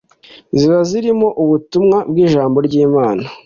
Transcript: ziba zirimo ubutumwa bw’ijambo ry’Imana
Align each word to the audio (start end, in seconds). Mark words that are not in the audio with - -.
ziba 0.57 0.77
zirimo 0.89 1.27
ubutumwa 1.43 1.97
bw’ijambo 2.09 2.57
ry’Imana 2.67 3.25